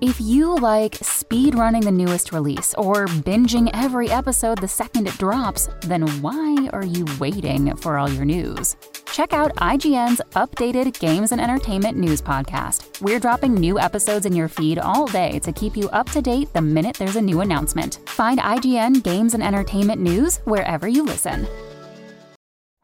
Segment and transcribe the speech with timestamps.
[0.00, 5.18] If you like speed running the newest release or binging every episode the second it
[5.18, 8.76] drops, then why are you waiting for all your news?
[9.12, 13.02] Check out IGN's updated games and entertainment news podcast.
[13.02, 16.50] We're dropping new episodes in your feed all day to keep you up to date
[16.54, 17.98] the minute there's a new announcement.
[18.06, 21.46] Find IGN Games and Entertainment News wherever you listen.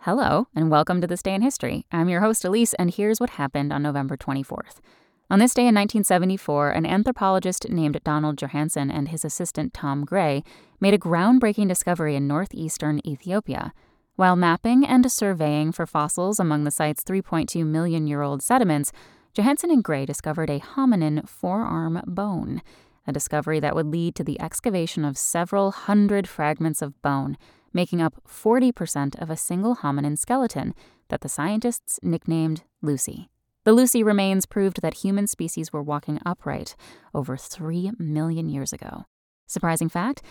[0.00, 1.86] Hello, and welcome to This Day in History.
[1.90, 4.80] I'm your host, Elise, and here's what happened on November 24th.
[5.28, 10.44] On this day in 1974, an anthropologist named Donald Johanson and his assistant Tom Gray
[10.78, 13.72] made a groundbreaking discovery in northeastern Ethiopia.
[14.14, 18.92] While mapping and surveying for fossils among the site's 3.2 million year old sediments,
[19.34, 22.62] Johanson and Gray discovered a hominin forearm bone,
[23.04, 27.36] a discovery that would lead to the excavation of several hundred fragments of bone,
[27.72, 30.72] making up 40% of a single hominin skeleton
[31.08, 33.28] that the scientists nicknamed Lucy.
[33.66, 36.76] The Lucy remains proved that human species were walking upright
[37.12, 39.06] over 3 million years ago.
[39.48, 40.22] Surprising fact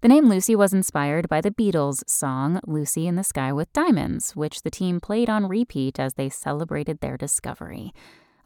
[0.00, 4.36] the name Lucy was inspired by the Beatles' song Lucy in the Sky with Diamonds,
[4.36, 7.92] which the team played on repeat as they celebrated their discovery.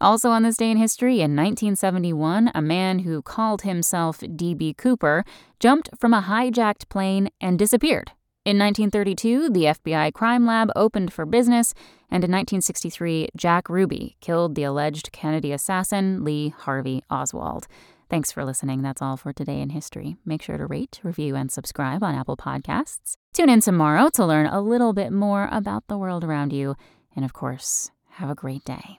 [0.01, 4.73] Also, on this day in history, in 1971, a man who called himself D.B.
[4.79, 5.27] Cooper
[5.61, 8.13] jumped from a hijacked plane and disappeared
[8.49, 11.75] in 1932, the FBI crime lab opened for business,
[12.11, 17.67] and in 1963, Jack Ruby killed the alleged Kennedy assassin, Lee Harvey Oswald.
[18.09, 18.81] Thanks for listening.
[18.81, 20.17] That's all for today in history.
[20.25, 23.17] Make sure to rate, review, and subscribe on Apple Podcasts.
[23.35, 26.75] Tune in tomorrow to learn a little bit more about the world around you.
[27.15, 28.99] And of course, have a great day.